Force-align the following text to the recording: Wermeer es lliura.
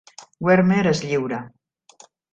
Wermeer 0.47 0.89
es 0.93 1.03
lliura. 1.05 1.41